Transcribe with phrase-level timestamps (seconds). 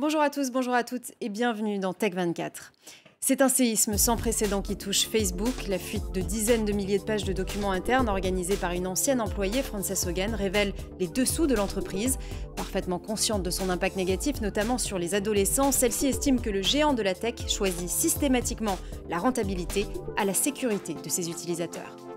[0.00, 2.72] Bonjour à tous, bonjour à toutes et bienvenue dans Tech24.
[3.20, 5.68] C'est un séisme sans précédent qui touche Facebook.
[5.68, 9.20] La fuite de dizaines de milliers de pages de documents internes organisés par une ancienne
[9.20, 12.16] employée, Frances Hogan, révèle les dessous de l'entreprise.
[12.56, 16.94] Parfaitement consciente de son impact négatif, notamment sur les adolescents, celle-ci estime que le géant
[16.94, 18.78] de la tech choisit systématiquement
[19.10, 19.86] la rentabilité
[20.16, 22.09] à la sécurité de ses utilisateurs.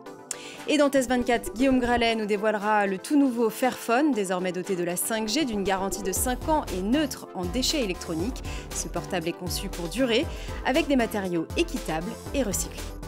[0.70, 4.84] Et dans Test 24, Guillaume Gralet nous dévoilera le tout nouveau Fairphone, désormais doté de
[4.86, 8.41] la 5G, d'une garantie de 5 ans et neutre en déchets électroniques.
[8.73, 10.26] Ce portable est conçu pour durer,
[10.66, 13.02] avec des matériaux équitables et recyclés.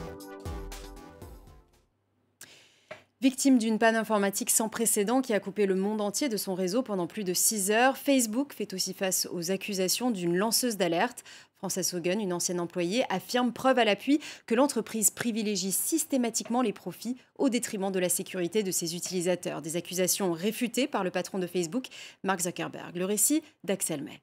[3.26, 6.84] Victime d'une panne informatique sans précédent qui a coupé le monde entier de son réseau
[6.84, 11.24] pendant plus de 6 heures, Facebook fait aussi face aux accusations d'une lanceuse d'alerte.
[11.58, 17.18] Frances Hogan, une ancienne employée, affirme preuve à l'appui que l'entreprise privilégie systématiquement les profits
[17.40, 19.64] au détriment de la sécurité de ses utilisateurs.
[19.64, 21.88] Des accusations réfutées par le patron de Facebook,
[22.24, 22.96] Mark Zuckerberg.
[22.96, 24.22] Le récit d'Axel May.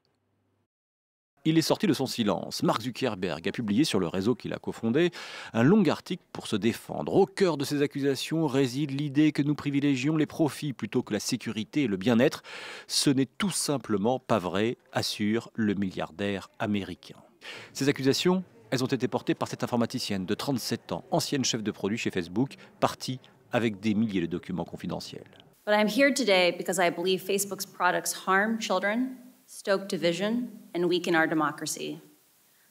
[1.45, 2.63] Il est sorti de son silence.
[2.63, 5.11] Mark Zuckerberg a publié sur le réseau qu'il a cofondé
[5.53, 7.15] un long article pour se défendre.
[7.15, 11.19] Au cœur de ces accusations réside l'idée que nous privilégions les profits plutôt que la
[11.19, 12.45] sécurité et le bien-être.
[12.87, 17.17] Ce n'est tout simplement pas vrai, assure le milliardaire américain.
[17.73, 21.73] Ces accusations, elles ont été portées par cette informaticienne de 37 ans, ancienne chef de
[21.73, 23.19] produit chez Facebook, partie
[23.51, 25.27] avec des milliers de documents confidentiels.
[25.67, 29.17] But I'm here today because I believe Facebook's products harm children,
[29.53, 32.01] stoke division, and weaken our democracy.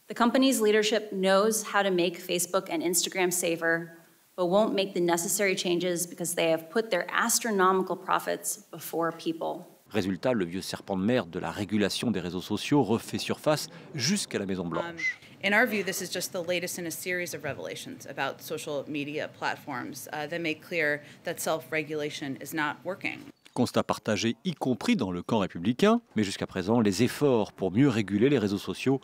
[0.08, 4.00] The company's leadership knows how to make Facebook and Instagram safer,
[4.36, 9.68] but won't make the necessary changes because they have put their astronomical profits before people.
[9.94, 14.40] Résultat, le vieux serpent de mer de la régulation des réseaux sociaux refait surface jusqu'à
[14.40, 15.20] la Maison Blanche.
[15.22, 18.42] Um, in our view, this is just the latest in a series of revelations about
[18.42, 23.32] social media platforms uh, that make clear that self-regulation is not working.
[23.54, 27.90] Constat partagé, y compris dans le camp républicain, mais jusqu'à présent, les efforts pour mieux
[27.90, 29.02] réguler les réseaux sociaux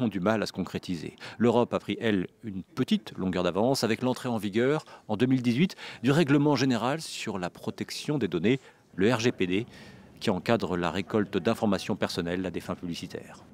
[0.00, 1.14] ont du mal à se concrétiser.
[1.38, 6.10] L'Europe a pris, elle, une petite longueur d'avance avec l'entrée en vigueur en 2018 du
[6.10, 8.58] règlement général sur la protection des données,
[8.96, 9.66] le RGPD,
[10.18, 13.44] qui encadre la récolte d'informations personnelles à des fins publicitaires.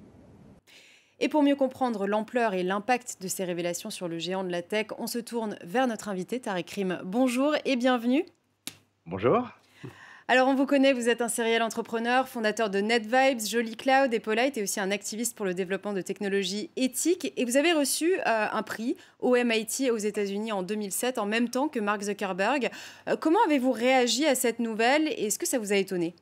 [1.19, 4.63] Et pour mieux comprendre l'ampleur et l'impact de ces révélations sur le géant de la
[4.63, 6.99] tech, on se tourne vers notre invité, Tarek Rim.
[7.05, 8.25] Bonjour et bienvenue.
[9.05, 9.51] Bonjour.
[10.33, 14.21] Alors, on vous connaît, vous êtes un serial entrepreneur, fondateur de NetVibes, Jolly Cloud et
[14.21, 17.33] Polite, et aussi un activiste pour le développement de technologies éthiques.
[17.37, 21.49] Et vous avez reçu euh, un prix au MIT aux États-Unis en 2007, en même
[21.49, 22.71] temps que Mark Zuckerberg.
[23.09, 26.15] Euh, comment avez-vous réagi à cette nouvelle et est-ce que ça vous a étonné?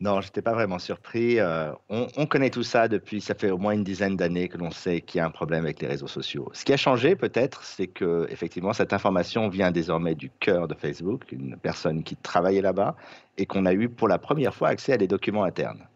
[0.00, 1.38] Non, je n'étais pas vraiment surpris.
[1.38, 4.70] Euh, on, connaît tout ça depuis, ça fait au moins une dizaine d'années que l'on
[4.70, 6.48] sait qu'il y a un problème avec les réseaux sociaux.
[6.54, 10.74] Ce qui a changé peut-être, c'est que effectivement cette information vient désormais du cœur de
[10.74, 12.96] Facebook, une personne qui travaillait là-bas,
[13.36, 15.86] et qu'on a eu pour la première fois accès à des documents internes.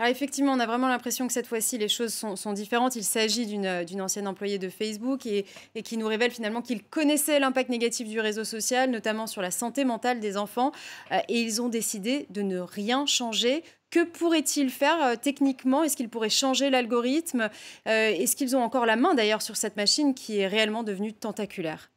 [0.00, 2.96] Alors effectivement, on a vraiment l'impression que cette fois-ci, les choses sont, différentes.
[2.96, 5.44] Il s'agit d'une ancienne employée de Facebook et,
[5.84, 9.84] qui nous révèle finalement qu'ils connaissaient l'impact négatif du réseau social, notamment sur la santé
[9.84, 10.72] mentale des enfants,
[11.12, 13.62] euh, et ils ont décidé de ne rien changer.
[13.90, 15.82] Que pourraient-ils faire euh, techniquement?
[15.82, 17.50] Est-ce qu'ils pourraient changer l'algorithme?
[17.86, 21.12] Euh, Est-ce qu'ils ont encore la main d'ailleurs sur cette machine qui est réellement devenue
[21.12, 21.90] tentaculaire?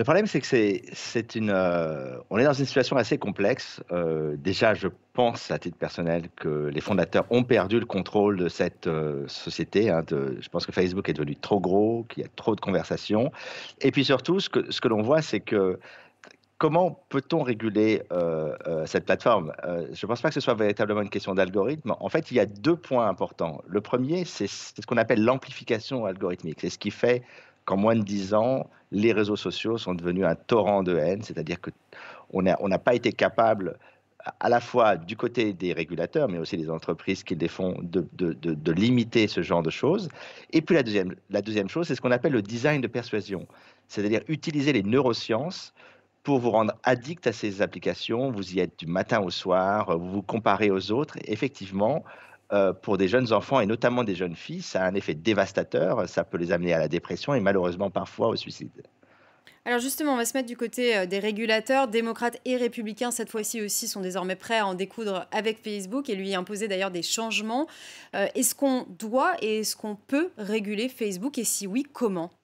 [0.00, 0.46] Le problème, c'est que
[0.94, 1.50] c'est une.
[1.50, 3.82] Euh, on est dans une situation assez complexe.
[3.92, 8.48] Euh, déjà, je pense à titre personnel que les fondateurs ont perdu le contrôle de
[8.48, 9.90] cette euh, société.
[9.90, 13.30] Hein, je pense que Facebook est devenu trop gros, qu'il y a trop de conversations.
[13.82, 15.78] Et puis surtout, ce que, ce que l'on voit, c'est que
[16.56, 18.00] comment peut-on réguler
[18.86, 19.52] cette plateforme?
[19.92, 21.94] Je ne pense pas que ce soit véritablement une question d'algorithme.
[22.00, 23.60] En fait, il y a deux points importants.
[23.66, 26.60] Le premier, c'est ce qu'on appelle l'amplification algorithmique.
[26.62, 27.22] C'est ce qui fait
[27.66, 31.58] qu'en moins de dix ans, les réseaux sociaux sont devenus un torrent de haine, c'est-à-dire
[31.60, 33.78] qu'on n'a pas été capable
[34.40, 38.06] à la fois du côté des régulateurs, mais aussi des entreprises qui les font, de,
[38.12, 40.08] de, limiter ce genre de choses.
[40.52, 43.46] Et puis la deuxième, la deuxième chose, c'est ce qu'on appelle le design de persuasion,
[43.88, 45.72] c'est-à-dire utiliser les neurosciences
[46.22, 48.30] pour vous rendre addict à ces applications.
[48.30, 51.16] Vous y êtes du matin au soir, vous vous comparez aux autres.
[51.24, 52.04] effectivement,
[52.52, 56.08] euh, pour des jeunes enfants et notamment des jeunes filles, ça a un effet dévastateur.
[56.08, 58.70] Ça peut les amener à la dépression et malheureusement parfois au suicide.
[59.66, 61.86] Alors justement, on va se mettre du côté euh, des régulateurs.
[61.86, 66.14] Démocrates et républicains, cette fois-ci aussi, sont désormais prêts à en découdre avec Facebook et
[66.14, 67.66] lui imposer d'ailleurs des changements.
[68.16, 72.24] Euh, est-ce qu'on doit et est-ce qu'on peut réguler Facebook et si oui, comment?
[72.24, 72.39] en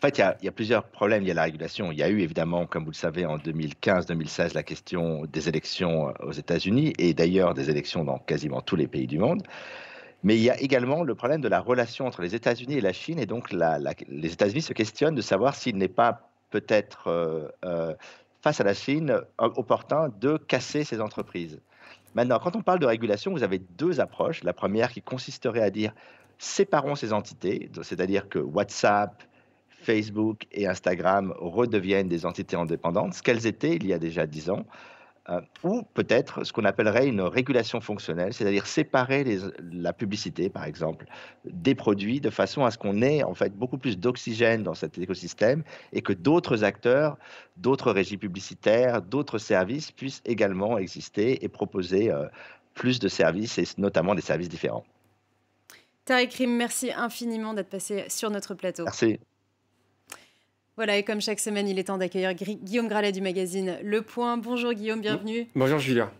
[0.00, 1.22] fait, il y, a, plusieurs problèmes.
[1.22, 1.92] Il y a la régulation.
[1.92, 6.08] Il y a eu évidemment, comme vous le savez, en 2015-2016, la question des élections
[6.08, 9.42] euh, aux États-Unis et d'ailleurs des élections dans quasiment tous les pays du monde.
[10.22, 12.92] Mais il y a également le problème de la relation entre les États-Unis et la
[12.92, 13.18] Chine.
[13.18, 17.94] Et donc, les États-Unis se questionnent de savoir s'il n'est pas peut-être, euh, euh,
[18.42, 21.60] face à la Chine, opportun de casser ces entreprises.
[22.14, 24.42] Maintenant, quand on parle de régulation, vous avez deux approches.
[24.44, 25.94] La première qui consisterait à dire
[26.38, 29.22] séparons ces entités, c'est-à-dire que WhatsApp,
[29.80, 34.50] Facebook et Instagram redeviennent des entités indépendantes, ce qu'elles étaient il y a déjà dix
[34.50, 34.64] ans,
[35.28, 39.38] euh, ou peut-être ce qu'on appellerait une régulation fonctionnelle, c'est-à-dire séparer les,
[39.72, 41.06] la publicité, par exemple,
[41.44, 44.98] des produits de façon à ce qu'on ait en fait beaucoup plus d'oxygène dans cet
[44.98, 45.62] écosystème
[45.92, 47.16] et que d'autres acteurs,
[47.58, 52.26] d'autres régies publicitaires, d'autres services puissent également exister et proposer euh,
[52.74, 54.84] plus de services et notamment des services différents.
[56.06, 58.84] Tariq Rim, merci infiniment d'être passé sur notre plateau.
[58.84, 59.20] Merci.
[60.76, 64.38] Voilà, et comme chaque semaine, il est temps d'accueillir Guillaume Gralet du magazine Le Point.
[64.38, 65.46] Bonjour Guillaume, bienvenue.
[65.54, 66.10] Bonjour Julia.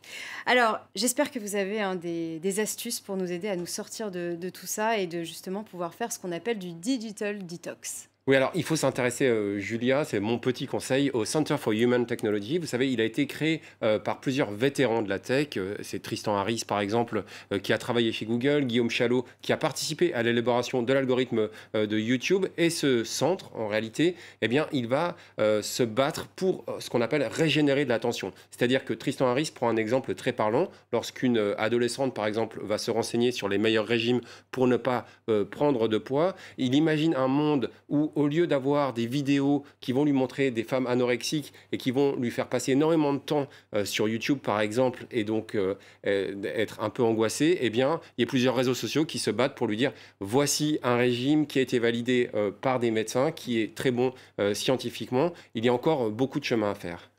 [0.44, 4.36] Alors, j'espère que vous avez hein, des, astuces pour nous aider à nous sortir de,
[4.38, 8.09] de tout ça et de justement pouvoir faire ce qu'on appelle du digital detox.
[8.26, 12.04] Oui, alors il faut s'intéresser, euh, Julia, c'est mon petit conseil, au Center for Human
[12.04, 12.58] Technology.
[12.58, 15.56] Vous savez, il a été créé euh, par plusieurs vétérans de la tech.
[15.56, 17.24] Euh, c'est Tristan Harris, par exemple,
[17.62, 21.98] qui a travaillé chez Google, Guillaume Chalot, qui a participé à l'élaboration de l'algorithme de
[21.98, 22.46] YouTube.
[22.58, 27.22] Et ce centre, en réalité, eh bien, il va se battre pour ce qu'on appelle
[27.22, 28.32] régénérer de l'attention.
[28.50, 30.70] C'est-à-dire que Tristan Harris prend un exemple très parlant.
[30.92, 34.20] Lorsqu'une adolescente, par exemple, va se renseigner sur les meilleurs régimes
[34.50, 35.06] pour ne pas
[35.50, 40.04] prendre de poids, il imagine un monde où au lieu d'avoir des vidéos qui vont
[40.04, 43.84] lui montrer des femmes anorexiques et qui vont lui faire passer énormément de temps euh,
[43.84, 45.74] sur YouTube, par exemple, et donc euh,
[46.04, 49.54] être un peu angoissé, eh bien, il y a plusieurs réseaux sociaux qui se battent
[49.54, 53.60] pour lui dire voici un régime qui a été validé euh, par des médecins, qui
[53.60, 54.12] est très bon
[54.54, 55.32] scientifiquement.
[55.54, 57.09] Il y a encore beaucoup de chemin à faire.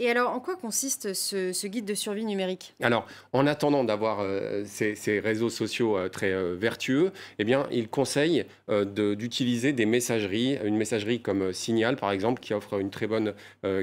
[0.00, 2.74] Et alors, en quoi consiste ce, guide de survie numérique?
[2.82, 7.88] Alors, en attendant d'avoir euh, ces, réseaux sociaux euh, très euh, vertueux, eh bien, il
[7.88, 13.34] conseille d'utiliser des messageries, une messagerie comme Signal, par exemple, qui offre une très bonne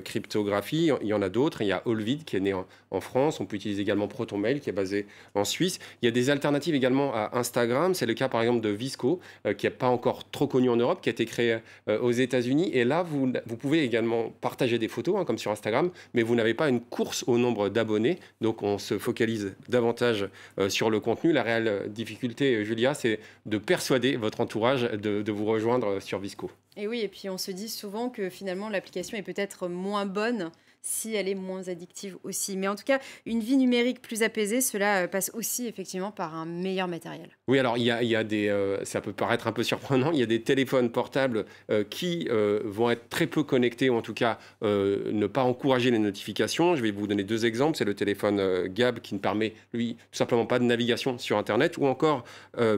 [0.03, 0.89] cryptographie.
[1.01, 1.61] Il y en a d'autres.
[1.61, 2.65] Il y a Allvid, qui est né en,
[2.99, 3.39] France.
[3.39, 5.05] On peut utiliser également ProtonMail, qui est basé
[5.35, 5.79] en Suisse.
[6.01, 7.93] Il y a des alternatives également à Instagram.
[7.93, 9.19] C'est le cas, par exemple, de Visco,
[9.57, 12.71] qui n'est pas encore trop connu en Europe, qui a été créé aux États-Unis.
[12.73, 16.35] Et là, vous, vous pouvez également partager des photos, hein, comme sur Instagram, mais vous
[16.35, 18.19] n'avez pas une course au nombre d'abonnés.
[18.41, 20.27] Donc on se focalise davantage
[20.59, 21.31] euh, sur le contenu.
[21.31, 26.51] La réelle difficulté, Julia, c'est de persuader votre entourage de, de vous rejoindre sur Visco.
[26.77, 30.51] Et oui, et puis on se dit souvent que finalement l'application est peut-être moins bonne
[30.81, 32.57] si elle est moins addictive aussi.
[32.57, 36.35] Mais en tout cas, une vie numérique plus apaisée, cela euh, passe aussi effectivement par
[36.35, 37.29] un meilleur matériel.
[37.47, 40.11] Oui, alors il y a, y a des, euh, ça peut paraître un peu surprenant,
[40.11, 42.27] il y a des téléphones portables euh, qui
[42.63, 46.75] vont être très peu connectés, ou en tout cas ne pas encourager les notifications.
[46.75, 47.77] Je vais vous donner deux exemples.
[47.77, 51.77] C'est le téléphone Gab qui ne permet, lui, tout simplement pas de navigation sur Internet,
[51.77, 52.23] ou encore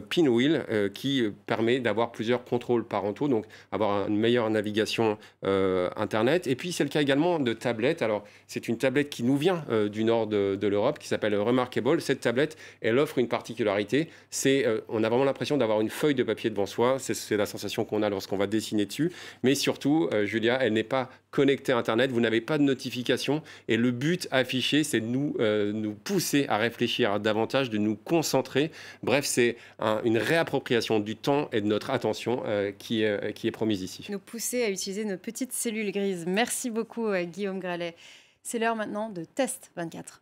[0.09, 6.47] Pinwheel qui permet d'avoir plusieurs contrôles parentaux, donc avoir une meilleure navigation Internet.
[6.47, 9.65] Et puis c'est le cas également de tablettes alors, c'est une tablette qui nous vient
[9.69, 12.01] euh, du nord de, l'Europe, qui s'appelle Remarkable.
[12.01, 14.09] Cette tablette, elle offre une particularité.
[14.29, 16.97] C'est, euh, on a vraiment l'impression d'avoir une feuille de papier devant soi.
[16.99, 19.11] C'est la sensation qu'on a lorsqu'on va dessiner dessus.
[19.43, 22.11] Mais surtout, euh, Julia, elle n'est pas connectée à Internet.
[22.11, 23.41] Vous n'avez pas de notification.
[23.67, 25.35] Et le but affiché, c'est de nous,
[26.03, 28.71] pousser à réfléchir davantage, de nous concentrer.
[29.01, 29.57] Bref, c'est
[30.03, 32.43] une réappropriation du temps et de notre attention
[32.77, 34.05] qui, qui est promise ici.
[34.09, 36.25] Nous pousser à utiliser nos petites cellules grises.
[36.27, 37.82] Merci beaucoup, Guillaume Gralet.
[38.41, 40.21] C'est l'heure maintenant de Test 24.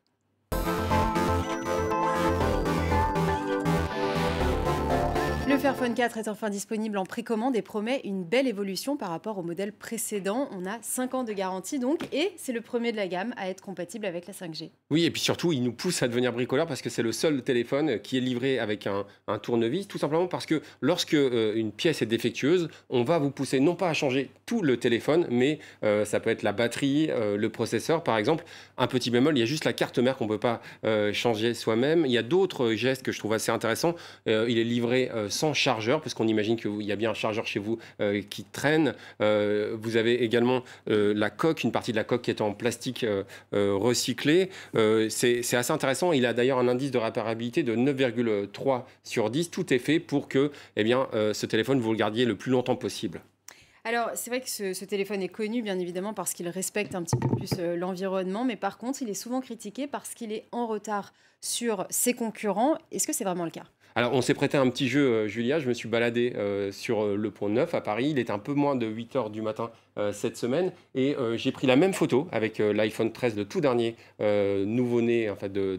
[5.62, 9.44] Fairphone 4 est enfin disponible en précommande et promet une belle évolution par rapport au
[9.44, 10.50] modèle précédent.
[10.60, 13.48] On a 5 ans de garantie donc et c'est le premier de la gamme à
[13.48, 14.72] être compatible avec la 5G.
[14.90, 17.44] Oui, et puis surtout, il nous pousse à devenir bricoleur parce que c'est le seul
[17.44, 19.06] téléphone qui est livré avec un,
[19.38, 23.60] tournevis, tout simplement parce que lorsque euh, une pièce est défectueuse, on va vous pousser
[23.60, 27.38] non pas à changer tout le téléphone, mais euh, ça peut être la batterie, euh,
[27.38, 28.46] le processeur par exemple.
[28.80, 30.60] Un petit bémol, il y a juste la carte mère qu'on ne peut pas
[31.14, 32.04] changer soi-même.
[32.08, 33.94] Il y a d'autres gestes que je trouve assez intéressants.
[34.26, 37.60] il est livré sans chargeur, parce qu'on imagine qu'il y a bien un chargeur chez
[37.60, 38.94] vous euh, qui traîne.
[39.22, 42.54] Euh, vous avez également euh, la coque, une partie de la coque qui est en
[42.54, 43.06] plastique
[43.52, 44.50] recyclé.
[45.10, 46.12] C'est assez intéressant.
[46.12, 49.52] Il a d'ailleurs un indice de réparabilité de 9,3 sur 10.
[49.52, 53.22] Tout est fait pour que eh ce téléphone, vous le gardiez le plus longtemps possible.
[53.84, 57.16] Alors, c'est vrai que ce, téléphone est connu, bien évidemment, parce qu'il respecte un petit
[57.16, 61.14] peu plus l'environnement, mais par contre, il est souvent critiqué parce qu'il est en retard
[61.42, 62.78] sur ses concurrents.
[62.92, 63.66] Est-ce que c'est vraiment le cas?
[63.96, 65.60] Alors, on s'est prêté un petit jeu, euh, Julia.
[65.60, 68.10] Je me suis baladé euh, sur euh, le pont Neuf à Paris.
[68.12, 69.72] Il est un peu moins de 8 heures du matin
[70.14, 70.72] cette semaine.
[70.96, 75.52] Et j'ai pris la même photo avec l'iPhone 13, le tout dernier nouveau-né en fait,
[75.52, 75.78] de,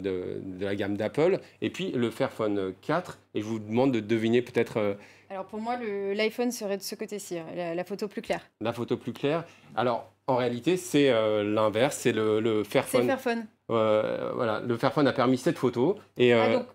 [0.61, 3.19] la gamme d'Apple, et puis le Fairphone 4.
[3.35, 4.97] Et je vous demande de deviner peut-être.
[5.33, 5.79] Alors, pour moi,
[6.15, 8.43] l'iPhone serait de ce côté-ci, hein, la, photo plus claire.
[8.61, 9.45] La photo plus claire.
[9.75, 11.11] Alors, en réalité, c'est
[11.43, 11.97] l'inverse.
[11.97, 13.01] C'est le, le Fairphone.
[13.01, 13.47] C'est Fairphone.
[13.69, 16.67] voilà, le Fairphone a permis cette photo et, Ah,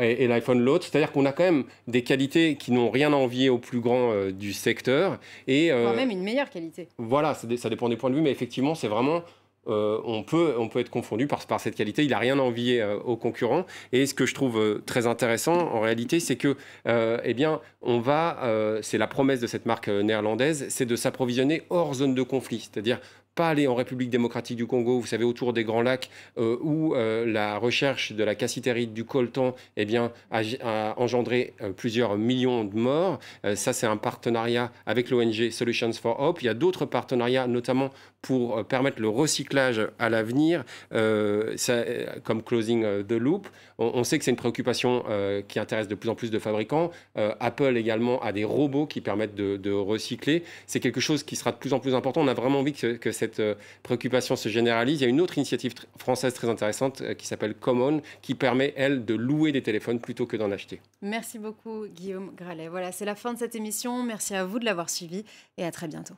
[0.00, 0.86] et, et l'iPhone l'autre.
[0.86, 4.30] C'est-à-dire qu'on a quand même des qualités qui n'ont rien à envier au plus grand
[4.30, 5.18] du secteur.
[5.46, 6.88] Et, Voire même une meilleure qualité.
[6.96, 9.24] Voilà, ça, ça dépend des points de vue, mais effectivement, c'est vraiment
[9.68, 12.04] euh, on, peut, on peut être confondu par, par cette qualité.
[12.04, 13.66] Il n'a rien à envier euh, aux concurrents.
[13.92, 16.56] Et ce que je trouve euh, très intéressant, en réalité, c'est que,
[16.86, 18.38] eh bien, on va,
[18.82, 22.60] c'est la promesse de cette marque néerlandaise, c'est de s'approvisionner hors zone de conflit.
[22.60, 23.00] C'est-à-dire
[23.36, 26.94] pas aller en République démocratique du Congo, vous savez, autour des Grands Lacs, euh, où
[26.94, 32.64] euh, la recherche de la cassitérite du coltan eh bien, a, engendré euh, plusieurs millions
[32.64, 33.20] de morts.
[33.54, 36.42] ça, c'est un partenariat avec l'ONG Solutions for Hope.
[36.42, 37.90] Il y a d'autres partenariats, notamment
[38.22, 43.46] pour permettre le recyclage à l'avenir, comme Closing the Loop.
[43.78, 45.04] On, sait que c'est une préoccupation
[45.46, 46.90] qui intéresse de plus en plus de fabricants.
[47.14, 50.42] Apple également a des robots qui permettent de, recycler.
[50.66, 52.22] C'est quelque chose qui sera de plus en plus important.
[52.22, 55.00] On a vraiment envie que, que cette cette euh, préoccupation se généralise.
[55.00, 58.72] Il y a une autre initiative française très intéressante euh, qui s'appelle Common, qui permet,
[58.76, 60.80] elle, de louer des téléphones plutôt que d'en acheter.
[61.02, 62.68] Merci beaucoup, Guillaume Gralet.
[62.68, 64.02] Voilà, c'est la fin de cette émission.
[64.02, 65.24] Merci à vous de l'avoir suivi
[65.58, 66.14] et à très bientôt.